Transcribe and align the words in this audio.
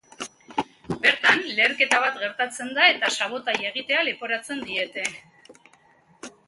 Bertan, 1.03 1.43
leherketa 1.59 1.99
bat 2.05 2.17
gertatzen 2.23 2.73
da 2.79 2.89
eta 2.95 3.13
sabotaia 3.19 3.69
egitea 3.73 4.03
leporatzen 4.09 4.69
diete. 4.71 5.09